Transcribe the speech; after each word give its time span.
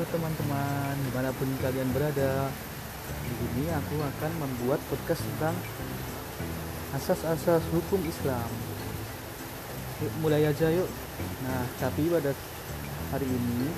Halo 0.00 0.16
teman-teman, 0.16 0.96
di 0.96 1.12
mana 1.12 1.28
pun 1.28 1.44
kalian 1.60 1.92
berada 1.92 2.48
Di 3.20 3.34
sini 3.36 3.68
aku 3.68 4.00
akan 4.00 4.32
membuat 4.40 4.80
podcast 4.88 5.20
tentang 5.20 5.52
Asas-asas 6.96 7.60
hukum 7.68 8.00
Islam. 8.08 8.48
Yuk 10.00 10.12
mulai 10.24 10.48
aja 10.48 10.72
yuk. 10.72 10.88
Nah 11.44 11.68
tapi 11.76 12.08
pada 12.08 12.32
hari 13.12 13.28
ini 13.28 13.68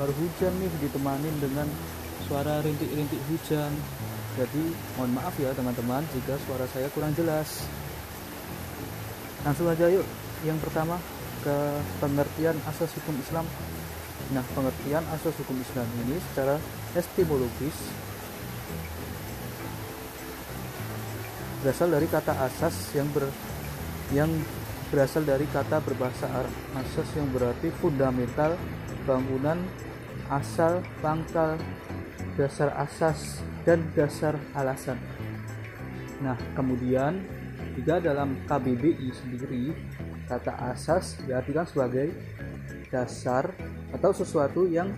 Baru 0.00 0.16
hujan 0.16 0.56
nih 0.56 0.72
ditemani 0.88 1.28
dengan 1.36 1.68
suara 2.24 2.64
rintik-rintik 2.64 3.20
hujan. 3.28 3.76
Jadi 4.40 4.72
mohon 4.96 5.20
maaf 5.20 5.36
ya 5.36 5.52
teman-teman 5.52 6.00
jika 6.16 6.40
suara 6.48 6.64
saya 6.72 6.88
kurang 6.96 7.12
jelas. 7.12 7.68
Langsung 9.44 9.68
aja 9.68 9.84
yuk. 9.92 10.08
Yang 10.48 10.64
pertama 10.64 10.96
ke 11.44 11.56
pengertian 12.00 12.56
asas 12.64 12.88
hukum 12.96 13.20
Islam. 13.20 13.44
Nah, 14.30 14.46
pengertian 14.54 15.02
asas 15.10 15.34
hukum 15.42 15.58
Islam 15.58 15.88
ini 16.06 16.14
secara 16.30 16.54
etimologis 16.94 17.74
berasal 21.60 21.90
dari 21.90 22.06
kata 22.06 22.32
asas 22.46 22.72
yang 22.94 23.10
ber 23.10 23.26
yang 24.14 24.30
berasal 24.94 25.26
dari 25.26 25.50
kata 25.50 25.82
berbahasa 25.82 26.30
Arab. 26.30 26.54
Asas 26.78 27.10
yang 27.18 27.26
berarti 27.34 27.74
fundamental 27.82 28.54
bangunan 29.02 29.58
asal 30.30 30.78
pangkal 31.02 31.58
dasar 32.38 32.70
asas 32.78 33.42
dan 33.66 33.82
dasar 33.98 34.38
alasan. 34.54 34.96
Nah 36.22 36.38
kemudian 36.54 37.18
jika 37.74 37.98
dalam 37.98 38.38
KBBI 38.46 39.10
sendiri 39.10 39.74
Kata 40.30 40.54
asas 40.70 41.18
diartikan 41.26 41.66
sebagai 41.66 42.14
dasar 42.90 43.54
atau 43.94 44.10
sesuatu 44.10 44.66
yang 44.66 44.92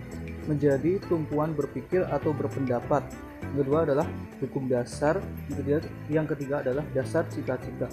menjadi 0.49 0.99
tumpuan 1.07 1.55
berpikir 1.55 2.03
atau 2.09 2.35
berpendapat. 2.35 3.05
Yang 3.53 3.57
kedua 3.63 3.79
adalah 3.87 4.07
hukum 4.43 4.67
dasar, 4.67 5.21
yang 5.47 5.55
ketiga, 5.61 5.79
yang 6.09 6.27
ketiga 6.27 6.55
adalah 6.65 6.83
dasar 6.91 7.23
cita-cita. 7.31 7.87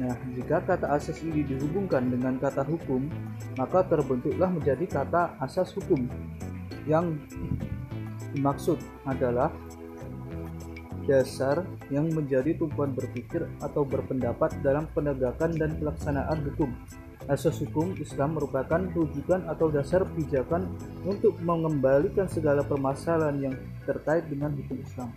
Nah, 0.00 0.16
jika 0.34 0.64
kata 0.64 0.90
asas 0.92 1.20
ini 1.22 1.44
dihubungkan 1.44 2.08
dengan 2.08 2.40
kata 2.40 2.64
hukum, 2.64 3.06
maka 3.54 3.84
terbentuklah 3.86 4.50
menjadi 4.50 4.84
kata 4.88 5.38
asas 5.38 5.70
hukum. 5.76 6.08
Yang 6.88 7.22
dimaksud 8.34 8.80
adalah 9.06 9.52
dasar 11.04 11.66
yang 11.90 12.08
menjadi 12.14 12.56
tumpuan 12.56 12.94
berpikir 12.94 13.46
atau 13.60 13.82
berpendapat 13.82 14.54
dalam 14.62 14.88
penegakan 14.90 15.54
dan 15.54 15.76
pelaksanaan 15.78 16.38
hukum. 16.50 16.70
Asas 17.30 17.62
hukum 17.62 17.94
Islam 18.02 18.34
merupakan 18.34 18.82
rujukan 18.82 19.46
atau 19.46 19.70
dasar 19.70 20.02
pijakan 20.10 20.66
untuk 21.06 21.38
mengembalikan 21.38 22.26
segala 22.26 22.66
permasalahan 22.66 23.38
yang 23.38 23.54
terkait 23.86 24.26
dengan 24.26 24.50
hukum 24.58 24.82
Islam. 24.82 25.10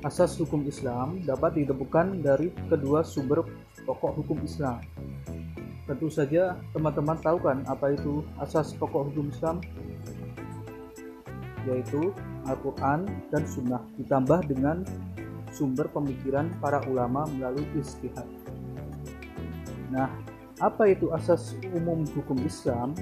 Asas 0.00 0.38
hukum 0.40 0.64
Islam 0.64 1.20
dapat 1.26 1.60
ditemukan 1.60 2.24
dari 2.24 2.48
kedua 2.70 3.04
sumber 3.04 3.44
pokok 3.84 4.24
hukum 4.24 4.40
Islam. 4.40 4.80
Tentu 5.84 6.08
saja 6.08 6.56
teman-teman 6.72 7.20
tahu 7.20 7.36
kan 7.40 7.60
apa 7.68 7.92
itu 7.92 8.24
asas 8.40 8.72
pokok 8.72 9.12
hukum 9.12 9.28
Islam? 9.28 9.60
Yaitu 11.68 12.16
Al-Quran 12.48 13.04
dan 13.28 13.44
Sunnah 13.44 13.84
ditambah 14.00 14.48
dengan 14.48 14.80
sumber 15.52 15.92
pemikiran 15.92 16.48
para 16.56 16.80
ulama 16.88 17.28
melalui 17.28 17.66
istihad. 17.76 18.24
Nah, 19.88 20.08
apa 20.58 20.90
itu 20.90 21.10
asas 21.14 21.56
umum 21.74 22.04
hukum 22.12 22.38
Islam? 22.44 22.92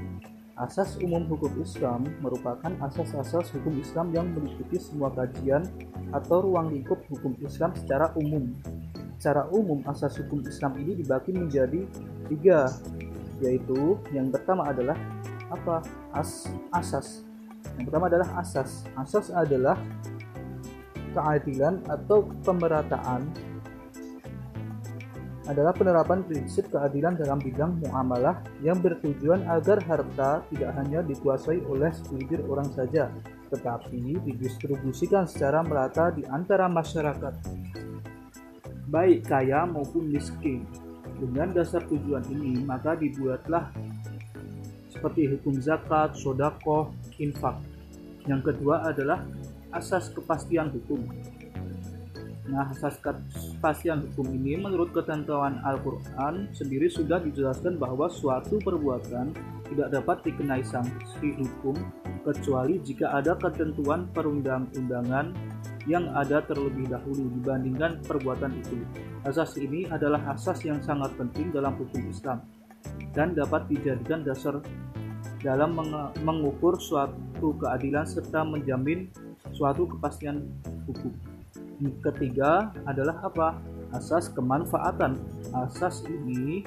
Asas 0.56 0.96
umum 1.04 1.28
hukum 1.28 1.52
Islam 1.60 2.08
merupakan 2.24 2.72
asas-asas 2.80 3.52
hukum 3.52 3.76
Islam 3.76 4.08
yang 4.16 4.32
meliputi 4.32 4.80
semua 4.80 5.12
kajian 5.12 5.68
atau 6.16 6.40
ruang 6.40 6.72
lingkup 6.72 7.02
hukum 7.12 7.36
Islam 7.44 7.76
secara 7.76 8.12
umum. 8.16 8.56
Secara 9.20 9.48
umum, 9.52 9.84
asas 9.84 10.16
hukum 10.16 10.40
Islam 10.44 10.80
ini 10.80 10.96
dibagi 10.96 11.32
menjadi 11.36 11.84
tiga, 12.32 12.72
yaitu 13.44 14.00
yang 14.16 14.32
pertama 14.32 14.68
adalah 14.72 14.96
apa? 15.52 15.84
As 16.16 16.48
asas 16.72 17.26
yang 17.76 17.92
pertama 17.92 18.08
adalah 18.08 18.28
asas. 18.40 18.88
Asas 18.96 19.28
adalah 19.28 19.76
keadilan 21.12 21.84
atau 21.88 22.28
pemerataan 22.44 23.28
adalah 25.46 25.70
penerapan 25.70 26.26
prinsip 26.26 26.66
keadilan 26.70 27.14
dalam 27.14 27.38
bidang 27.38 27.78
muamalah 27.82 28.42
yang 28.62 28.82
bertujuan 28.82 29.46
agar 29.46 29.78
harta 29.86 30.42
tidak 30.50 30.70
hanya 30.78 31.00
dikuasai 31.06 31.62
oleh 31.70 31.90
segelintir 31.94 32.42
orang 32.50 32.66
saja, 32.74 33.10
tetapi 33.50 34.18
didistribusikan 34.26 35.24
secara 35.26 35.62
merata 35.62 36.10
di 36.10 36.26
antara 36.26 36.66
masyarakat, 36.66 37.34
baik 38.90 39.26
kaya 39.26 39.66
maupun 39.66 40.10
miskin. 40.10 40.66
Dengan 41.16 41.48
dasar 41.48 41.80
tujuan 41.88 42.28
ini, 42.28 42.60
maka 42.60 42.92
dibuatlah 42.92 43.72
seperti 44.92 45.32
hukum 45.32 45.56
zakat, 45.64 46.12
sodakoh, 46.12 46.92
infak. 47.16 47.56
Yang 48.28 48.52
kedua 48.52 48.84
adalah 48.90 49.24
asas 49.72 50.12
kepastian 50.12 50.68
hukum. 50.72 51.08
Nah, 52.46 52.70
asas 52.70 52.94
kepastian 53.02 54.06
hukum 54.06 54.30
ini 54.30 54.54
menurut 54.54 54.94
ketentuan 54.94 55.58
Al-Quran 55.66 56.54
sendiri 56.54 56.86
sudah 56.86 57.18
dijelaskan 57.18 57.74
bahwa 57.74 58.06
suatu 58.06 58.62
perbuatan 58.62 59.34
tidak 59.66 59.88
dapat 59.90 60.16
dikenai 60.30 60.62
sanksi 60.62 61.34
hukum 61.42 61.74
kecuali 62.22 62.78
jika 62.86 63.18
ada 63.18 63.34
ketentuan 63.34 64.06
perundang-undangan 64.14 65.34
yang 65.90 66.06
ada 66.14 66.42
terlebih 66.42 66.86
dahulu 66.86 67.30
dibandingkan 67.38 68.02
perbuatan 68.06 68.62
itu. 68.62 68.78
Asas 69.26 69.58
ini 69.58 69.90
adalah 69.90 70.22
asas 70.34 70.62
yang 70.62 70.78
sangat 70.82 71.18
penting 71.18 71.50
dalam 71.50 71.74
hukum 71.74 72.06
Islam 72.06 72.46
dan 73.10 73.34
dapat 73.34 73.66
dijadikan 73.66 74.22
dasar 74.22 74.62
dalam 75.42 75.78
mengukur 76.22 76.78
suatu 76.78 77.58
keadilan 77.58 78.06
serta 78.06 78.46
menjamin 78.46 79.10
suatu 79.50 79.86
kepastian 79.86 80.46
hukum. 80.86 81.35
Ketiga 81.76 82.72
adalah 82.88 83.20
apa? 83.20 83.60
Asas 83.92 84.32
kemanfaatan. 84.32 85.20
Asas 85.52 86.02
ini 86.08 86.64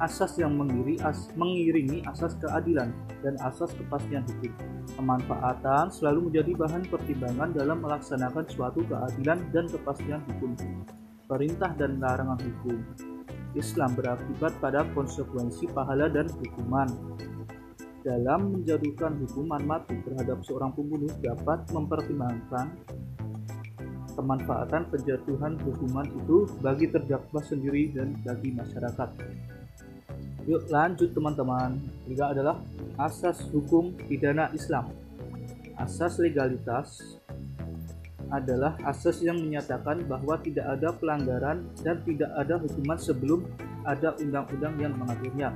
asas 0.00 0.40
yang 0.40 0.56
mengiri, 0.56 0.96
as, 1.04 1.28
mengiringi 1.36 2.00
asas 2.08 2.32
keadilan 2.40 2.88
dan 3.20 3.36
asas 3.44 3.68
kepastian 3.76 4.24
hukum. 4.24 4.52
Kemanfaatan 4.96 5.92
selalu 5.92 6.32
menjadi 6.32 6.52
bahan 6.56 6.82
pertimbangan 6.88 7.52
dalam 7.52 7.84
melaksanakan 7.84 8.44
suatu 8.48 8.80
keadilan 8.88 9.38
dan 9.52 9.68
kepastian 9.68 10.24
hukum. 10.24 10.56
Perintah 11.28 11.76
dan 11.76 12.00
larangan 12.00 12.40
hukum. 12.40 12.80
Islam 13.52 13.92
berakibat 13.98 14.56
pada 14.62 14.86
konsekuensi 14.96 15.68
pahala 15.70 16.08
dan 16.08 16.26
hukuman 16.32 16.88
dalam 18.00 18.56
menjatuhkan 18.56 19.20
hukuman 19.20 19.60
mati 19.68 20.00
terhadap 20.00 20.40
seorang 20.40 20.72
pembunuh 20.72 21.12
dapat 21.20 21.68
mempertimbangkan 21.68 22.72
kemanfaatan 24.14 24.88
penjatuhan 24.90 25.54
hukuman 25.62 26.06
itu 26.08 26.48
bagi 26.60 26.86
terdakwa 26.90 27.40
sendiri 27.42 27.90
dan 27.94 28.16
bagi 28.22 28.54
masyarakat. 28.54 29.10
Yuk 30.48 30.66
lanjut 30.72 31.12
teman-teman. 31.12 31.78
Tiga 32.08 32.32
adalah 32.32 32.58
asas 32.96 33.44
hukum 33.52 33.92
pidana 34.08 34.48
Islam. 34.56 34.90
Asas 35.76 36.18
legalitas 36.20 37.20
adalah 38.30 38.78
asas 38.86 39.20
yang 39.20 39.36
menyatakan 39.42 40.06
bahwa 40.06 40.38
tidak 40.38 40.66
ada 40.70 40.94
pelanggaran 40.94 41.66
dan 41.82 41.98
tidak 42.06 42.30
ada 42.38 42.56
hukuman 42.62 42.98
sebelum 42.98 43.42
ada 43.82 44.14
undang-undang 44.22 44.74
yang 44.78 44.94
mengaturnya. 44.94 45.50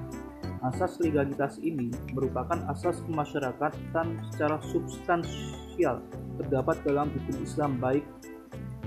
Asas 0.64 0.96
legalitas 0.98 1.60
ini 1.60 1.92
merupakan 2.16 2.56
asas 2.72 2.98
kemasyarakatan 3.04 4.16
secara 4.32 4.56
substansial 4.72 6.00
terdapat 6.40 6.76
dalam 6.82 7.12
hukum 7.12 7.36
Islam 7.44 7.76
baik 7.78 8.04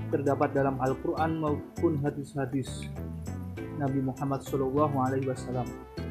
terdapat 0.08 0.56
dalam 0.56 0.80
Al-Quran 0.80 1.40
maupun 1.40 2.00
hadis-hadis 2.00 2.88
Nabi 3.78 4.02
Muhammad 4.02 4.42
SAW. 4.42 5.68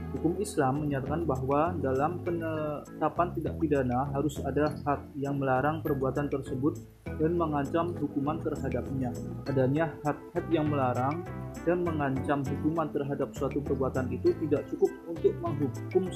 Hukum 0.07 0.39
Islam 0.39 0.87
menyatakan 0.87 1.27
bahwa 1.27 1.75
dalam 1.83 2.23
penetapan 2.23 3.27
tidak 3.35 3.59
pidana 3.59 4.07
harus 4.15 4.39
ada 4.39 4.71
hak 4.87 5.03
yang 5.19 5.35
melarang 5.35 5.83
perbuatan 5.83 6.31
tersebut 6.31 6.79
dan 7.19 7.35
mengancam 7.35 7.91
hukuman 7.99 8.39
terhadapnya. 8.39 9.11
Adanya 9.51 9.91
hak-hak 10.07 10.47
yang 10.47 10.71
melarang 10.71 11.27
dan 11.67 11.83
mengancam 11.83 12.39
hukuman 12.47 12.87
terhadap 12.87 13.35
suatu 13.35 13.59
perbuatan 13.59 14.07
itu 14.15 14.31
tidak 14.47 14.63
cukup 14.71 14.91
untuk 15.11 15.33
menghukum 15.43 16.07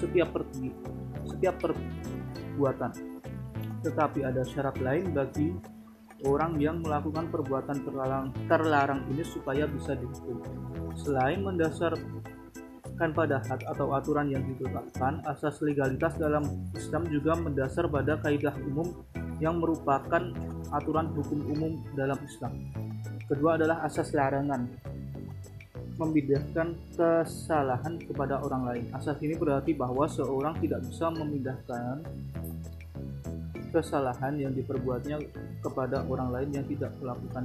setiap 0.00 0.32
setiap 1.28 1.54
perbuatan. 1.60 2.90
Tetapi 3.84 4.20
ada 4.24 4.42
syarat 4.48 4.80
lain 4.80 5.12
bagi 5.12 5.75
orang 6.24 6.56
yang 6.56 6.80
melakukan 6.80 7.28
perbuatan 7.28 7.84
terlarang, 7.84 8.32
terlarang 8.48 9.04
ini 9.12 9.20
supaya 9.26 9.68
bisa 9.68 9.92
dihukum. 9.92 10.40
Selain 10.96 11.44
mendasar 11.44 11.92
Tanpa 12.96 13.28
had 13.28 13.60
atau 13.68 13.92
aturan 13.92 14.32
yang 14.32 14.40
ditetapkan, 14.40 15.20
asas 15.28 15.60
legalitas 15.60 16.16
dalam 16.16 16.48
Islam 16.72 17.04
juga 17.12 17.36
mendasar 17.36 17.92
pada 17.92 18.16
kaidah 18.24 18.56
umum 18.64 19.04
yang 19.36 19.60
merupakan 19.60 20.32
aturan 20.72 21.12
hukum 21.12 21.44
umum 21.44 21.72
dalam 21.92 22.16
Islam. 22.24 22.56
Kedua 23.28 23.60
adalah 23.60 23.84
asas 23.84 24.16
larangan, 24.16 24.64
memindahkan 26.00 26.72
kesalahan 26.96 28.00
kepada 28.00 28.40
orang 28.40 28.64
lain. 28.64 28.84
Asas 28.96 29.20
ini 29.20 29.36
berarti 29.36 29.76
bahwa 29.76 30.08
seorang 30.08 30.56
tidak 30.64 30.80
bisa 30.88 31.12
memindahkan 31.12 32.00
kesalahan 33.76 34.40
yang 34.40 34.56
diperbuatnya 34.56 35.20
kepada 35.66 36.06
orang 36.06 36.30
lain 36.30 36.62
yang 36.62 36.66
tidak 36.70 36.94
melakukan 37.02 37.42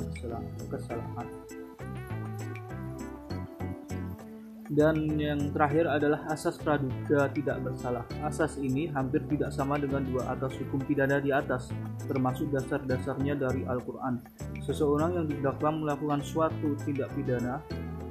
kesalahan. 0.70 1.28
Dan 4.72 5.20
yang 5.20 5.52
terakhir 5.52 5.84
adalah 5.84 6.24
asas 6.32 6.56
praduga 6.56 7.28
tidak 7.36 7.60
bersalah. 7.60 8.08
Asas 8.24 8.56
ini 8.56 8.88
hampir 8.88 9.20
tidak 9.28 9.52
sama 9.52 9.76
dengan 9.76 10.00
dua 10.08 10.32
atas 10.32 10.56
hukum 10.64 10.80
pidana 10.88 11.20
di 11.20 11.28
atas, 11.28 11.76
termasuk 12.08 12.48
dasar-dasarnya 12.56 13.36
dari 13.36 13.68
Al-Quran. 13.68 14.24
Seseorang 14.64 15.20
yang 15.20 15.28
didakwa 15.28 15.76
melakukan 15.76 16.24
suatu 16.24 16.80
tindak 16.88 17.12
pidana 17.12 17.60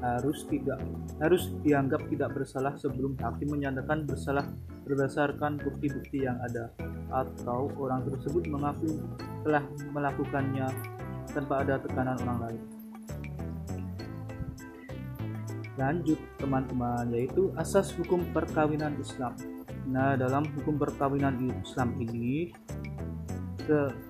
harus 0.04 0.44
tidak 0.52 0.80
harus 1.16 1.48
dianggap 1.64 2.04
tidak 2.12 2.28
bersalah 2.32 2.76
sebelum 2.76 3.16
hakim 3.20 3.56
menyatakan 3.56 4.04
bersalah 4.04 4.44
berdasarkan 4.84 5.60
bukti-bukti 5.60 6.24
yang 6.24 6.38
ada 6.40 6.72
atau 7.10 7.70
orang 7.78 8.06
tersebut 8.06 8.46
mengaku 8.48 9.00
telah 9.42 9.64
melakukannya 9.90 10.68
tanpa 11.30 11.62
ada 11.62 11.78
tekanan 11.80 12.18
orang 12.26 12.38
lain. 12.48 12.62
Lanjut 15.80 16.20
teman-teman 16.36 17.08
yaitu 17.16 17.48
asas 17.56 17.88
hukum 17.96 18.20
perkawinan 18.36 18.98
Islam. 19.00 19.32
Nah 19.88 20.12
dalam 20.18 20.44
hukum 20.60 20.76
perkawinan 20.76 21.40
Islam 21.64 21.96
ini 21.96 22.52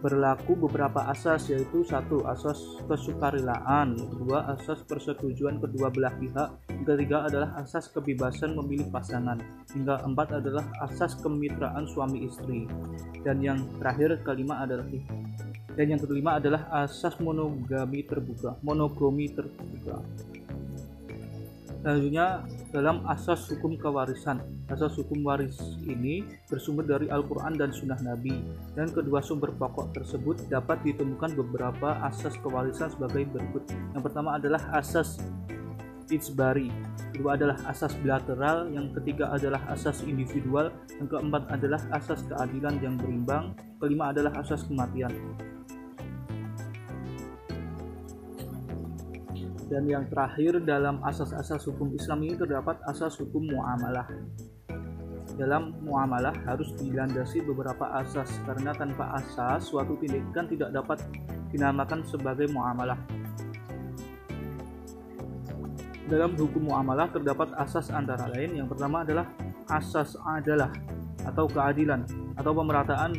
berlaku 0.00 0.56
beberapa 0.56 1.06
asas 1.12 1.52
yaitu 1.52 1.84
satu 1.84 2.24
asas 2.24 2.58
kesukarelaan 2.88 3.94
kedua 3.96 4.56
asas 4.56 4.80
persetujuan 4.88 5.60
kedua 5.60 5.92
belah 5.92 6.14
pihak 6.16 6.48
ketiga 6.88 7.28
adalah 7.28 7.52
asas 7.60 7.92
kebebasan 7.92 8.56
memilih 8.56 8.88
pasangan 8.88 9.38
hingga 9.76 10.00
empat 10.02 10.40
adalah 10.40 10.64
asas 10.82 11.14
kemitraan 11.20 11.84
suami 11.84 12.24
istri 12.26 12.64
dan 13.22 13.38
yang 13.44 13.60
terakhir 13.78 14.18
kelima 14.24 14.64
adalah 14.64 14.86
dan 15.76 15.86
yang 15.86 16.00
kelima 16.00 16.40
adalah 16.40 16.66
asas 16.84 17.14
monogami 17.20 18.02
terbuka 18.02 18.56
monogami 18.64 19.30
terbuka 19.30 20.00
Selanjutnya 21.80 22.44
dalam 22.76 23.00
asas 23.08 23.48
hukum 23.48 23.72
kewarisan. 23.80 24.44
Asas 24.68 24.92
hukum 25.00 25.24
waris 25.24 25.56
ini 25.88 26.28
bersumber 26.52 26.84
dari 26.84 27.08
Al-Quran 27.08 27.56
dan 27.56 27.72
Sunnah 27.72 27.96
Nabi. 28.04 28.36
Dan 28.76 28.92
kedua 28.92 29.24
sumber 29.24 29.48
pokok 29.56 29.96
tersebut 29.96 30.44
dapat 30.52 30.84
ditemukan 30.84 31.32
beberapa 31.40 31.96
asas 32.04 32.36
kewarisan 32.44 32.92
sebagai 32.92 33.24
berikut. 33.32 33.64
Yang 33.96 34.02
pertama 34.12 34.36
adalah 34.36 34.60
asas 34.76 35.24
ijbari, 36.12 36.68
kedua 37.16 37.38
adalah 37.38 37.56
asas 37.64 37.96
bilateral, 38.02 38.68
yang 38.68 38.92
ketiga 39.00 39.30
adalah 39.32 39.62
asas 39.70 40.02
individual, 40.04 40.68
yang 40.98 41.08
keempat 41.08 41.48
adalah 41.48 41.80
asas 41.94 42.26
keadilan 42.26 42.76
yang 42.82 42.98
berimbang, 42.98 43.54
kelima 43.78 44.10
adalah 44.10 44.34
asas 44.36 44.66
kematian. 44.66 45.14
Dan 49.70 49.86
yang 49.86 50.04
terakhir 50.10 50.58
dalam 50.66 50.98
asas-asas 51.06 51.62
hukum 51.70 51.94
Islam 51.94 52.26
ini 52.26 52.34
terdapat 52.34 52.82
asas 52.90 53.14
hukum 53.22 53.46
muamalah. 53.54 54.10
Dalam 55.38 55.78
muamalah 55.86 56.34
harus 56.42 56.74
dilandasi 56.74 57.46
beberapa 57.46 57.86
asas 58.02 58.28
karena 58.44 58.74
tanpa 58.74 59.14
asas 59.14 59.70
suatu 59.70 59.94
tindakan 60.02 60.50
tidak 60.50 60.74
dapat 60.74 60.98
dinamakan 61.54 62.02
sebagai 62.02 62.50
muamalah. 62.50 62.98
Dalam 66.10 66.34
hukum 66.34 66.66
muamalah 66.66 67.06
terdapat 67.14 67.54
asas 67.54 67.94
antara 67.94 68.26
lain 68.34 68.58
yang 68.58 68.66
pertama 68.66 69.06
adalah 69.06 69.30
asas 69.70 70.18
adalah 70.26 70.74
atau 71.22 71.46
keadilan 71.46 72.02
atau 72.34 72.50
pemerataan 72.50 73.14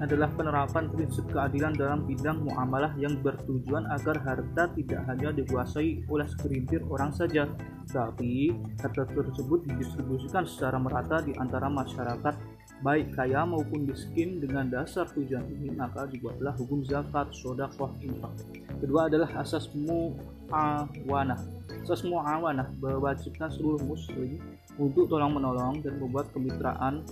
adalah 0.00 0.32
penerapan 0.32 0.88
prinsip 0.88 1.28
keadilan 1.28 1.76
dalam 1.76 2.08
bidang 2.08 2.40
muamalah 2.40 2.96
yang 2.96 3.20
bertujuan 3.20 3.84
agar 3.92 4.16
harta 4.24 4.72
tidak 4.72 5.04
hanya 5.04 5.28
dikuasai 5.36 6.08
oleh 6.08 6.24
segelintir 6.24 6.80
orang 6.88 7.12
saja, 7.12 7.44
tapi 7.92 8.56
harta 8.80 9.04
tersebut 9.04 9.68
didistribusikan 9.68 10.48
secara 10.48 10.80
merata 10.80 11.20
di 11.20 11.36
antara 11.36 11.68
masyarakat 11.68 12.34
baik 12.80 13.12
kaya 13.12 13.44
maupun 13.44 13.84
miskin 13.84 14.40
dengan 14.40 14.72
dasar 14.72 15.04
tujuan 15.12 15.44
ini 15.52 15.68
maka 15.76 16.08
dibuatlah 16.08 16.56
hukum 16.56 16.80
zakat, 16.80 17.28
sodakoh, 17.36 17.92
infak. 18.00 18.32
Kedua 18.80 19.12
adalah 19.12 19.28
asas 19.36 19.68
muawanah. 19.76 21.36
Asas 21.84 22.00
muawanah 22.08 22.72
mewajibkan 22.80 23.52
seluruh 23.52 23.84
muslim 23.84 24.40
untuk 24.80 25.12
tolong 25.12 25.36
menolong 25.36 25.84
dan 25.84 26.00
membuat 26.00 26.32
kemitraan 26.32 27.04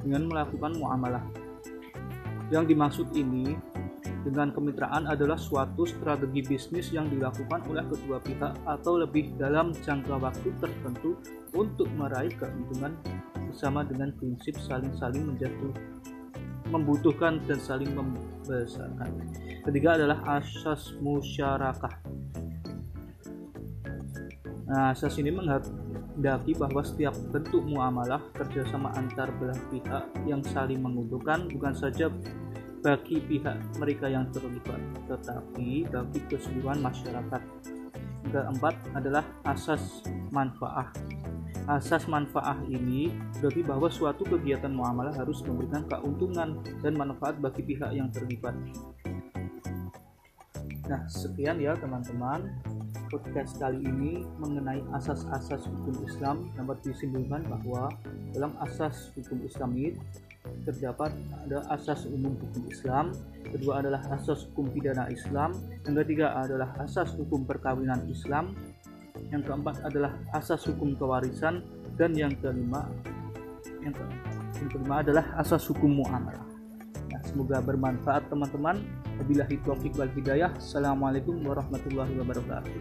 dengan 0.00 0.32
melakukan 0.32 0.72
muamalah 0.80 1.45
yang 2.50 2.64
dimaksud 2.66 3.10
ini 3.16 3.58
dengan 4.26 4.50
kemitraan 4.50 5.06
adalah 5.06 5.38
suatu 5.38 5.86
strategi 5.86 6.42
bisnis 6.42 6.90
yang 6.90 7.06
dilakukan 7.06 7.62
oleh 7.70 7.86
kedua 7.86 8.18
pihak 8.18 8.58
atau 8.66 8.98
lebih 8.98 9.38
dalam 9.38 9.70
jangka 9.70 10.18
waktu 10.18 10.50
tertentu 10.58 11.14
untuk 11.54 11.86
meraih 11.94 12.34
keuntungan 12.34 12.98
bersama 13.50 13.86
dengan 13.86 14.10
prinsip 14.18 14.58
saling-saling 14.58 15.30
menjatuh 15.30 15.70
membutuhkan 16.74 17.38
dan 17.46 17.62
saling 17.62 17.94
membesarkan. 17.94 19.10
Ketiga 19.62 19.94
adalah 19.94 20.42
asas 20.42 20.98
musyarakah. 20.98 21.94
Nah, 24.66 24.90
asas 24.90 25.14
ini 25.22 25.30
menghendaki 26.16 26.56
bahwa 26.56 26.80
setiap 26.80 27.12
bentuk 27.28 27.60
muamalah 27.68 28.24
kerjasama 28.32 28.88
antar 28.96 29.28
belah 29.36 29.60
pihak 29.68 30.04
yang 30.24 30.40
saling 30.40 30.80
menguntungkan 30.80 31.44
bukan 31.52 31.76
saja 31.76 32.08
bagi 32.80 33.20
pihak 33.20 33.56
mereka 33.76 34.08
yang 34.08 34.24
terlibat, 34.32 34.80
tetapi 35.04 35.84
bagi 35.84 36.20
keseluruhan 36.32 36.80
masyarakat. 36.80 37.42
Keempat 38.32 38.74
adalah 38.96 39.28
asas 39.44 40.00
manfaat. 40.32 40.88
Asas 41.68 42.08
manfaat 42.08 42.62
ini 42.70 43.12
berarti 43.42 43.60
bahwa 43.60 43.90
suatu 43.92 44.24
kegiatan 44.24 44.72
muamalah 44.72 45.12
harus 45.18 45.44
memberikan 45.44 45.84
keuntungan 45.84 46.62
dan 46.80 46.96
manfaat 46.96 47.36
bagi 47.42 47.60
pihak 47.60 47.92
yang 47.92 48.08
terlibat. 48.08 48.54
Nah, 50.86 51.02
sekian 51.10 51.58
ya 51.58 51.74
teman-teman 51.74 52.46
podcast 53.10 53.58
kali 53.58 53.82
ini 53.82 54.22
mengenai 54.38 54.82
asas-asas 54.94 55.66
hukum 55.66 55.98
Islam 56.06 56.46
dapat 56.54 56.78
disimpulkan 56.86 57.42
bahwa 57.42 57.90
dalam 58.30 58.54
asas 58.62 59.10
hukum 59.18 59.42
Islam 59.42 59.74
ini 59.74 59.98
terdapat 60.62 61.10
ada 61.42 61.66
asas 61.74 62.06
umum 62.06 62.38
hukum 62.38 62.70
Islam, 62.70 63.10
kedua 63.50 63.82
adalah 63.82 63.98
asas 64.14 64.46
hukum 64.46 64.70
pidana 64.70 65.10
Islam, 65.10 65.58
yang 65.82 65.94
ketiga 66.06 66.38
adalah 66.38 66.70
asas 66.78 67.10
hukum 67.18 67.42
perkawinan 67.42 68.06
Islam, 68.06 68.54
yang 69.34 69.42
keempat 69.42 69.82
adalah 69.82 70.14
asas 70.38 70.62
hukum 70.70 70.94
kewarisan 70.94 71.66
dan 71.98 72.14
yang 72.14 72.30
kelima 72.38 72.86
yang, 73.82 73.94
kelima 74.70 75.02
adalah 75.02 75.34
asas 75.34 75.66
hukum 75.66 75.98
muamalah. 75.98 76.55
Semoga 77.36 77.60
bermanfaat 77.60 78.32
teman-teman. 78.32 78.80
Wabillahi 79.20 79.60
taufiq 79.60 79.92
wal 80.00 80.08
hidayah. 80.08 80.56
Assalamualaikum 80.56 81.36
warahmatullahi 81.44 82.16
wabarakatuh. 82.16 82.72